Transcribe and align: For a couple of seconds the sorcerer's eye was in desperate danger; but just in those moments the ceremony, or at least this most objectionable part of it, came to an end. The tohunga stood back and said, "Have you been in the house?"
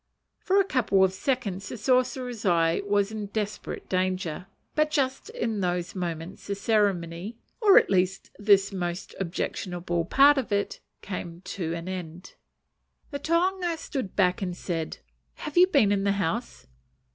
For 0.39 0.59
a 0.59 0.63
couple 0.65 1.03
of 1.03 1.13
seconds 1.13 1.69
the 1.69 1.77
sorcerer's 1.77 2.43
eye 2.43 2.81
was 2.85 3.11
in 3.11 3.27
desperate 3.27 3.87
danger; 3.87 4.47
but 4.73 4.89
just 4.89 5.29
in 5.29 5.59
those 5.59 5.93
moments 5.93 6.47
the 6.47 6.55
ceremony, 6.55 7.37
or 7.61 7.77
at 7.77 7.87
least 7.91 8.31
this 8.39 8.73
most 8.73 9.13
objectionable 9.19 10.05
part 10.05 10.39
of 10.39 10.51
it, 10.51 10.79
came 11.03 11.41
to 11.41 11.75
an 11.75 11.87
end. 11.87 12.33
The 13.11 13.19
tohunga 13.19 13.77
stood 13.77 14.15
back 14.15 14.41
and 14.41 14.57
said, 14.57 14.97
"Have 15.35 15.55
you 15.55 15.67
been 15.67 15.91
in 15.91 16.03
the 16.03 16.13
house?" 16.13 16.65